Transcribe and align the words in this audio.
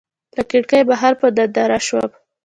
له 0.35 0.43
کړکۍ 0.51 0.81
بهر 0.89 1.13
په 1.21 1.27
ننداره 1.37 1.79
شوم. 1.87 2.09